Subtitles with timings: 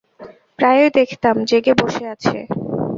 [0.59, 2.37] প্রায়ই দেখতাম জেগে বসে আছে।